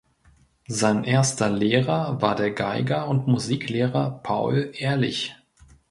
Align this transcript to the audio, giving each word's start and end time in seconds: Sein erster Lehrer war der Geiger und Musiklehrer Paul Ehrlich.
Sein 0.67 1.03
erster 1.03 1.47
Lehrer 1.47 2.23
war 2.23 2.33
der 2.35 2.49
Geiger 2.49 3.07
und 3.07 3.27
Musiklehrer 3.27 4.19
Paul 4.23 4.71
Ehrlich. 4.73 5.35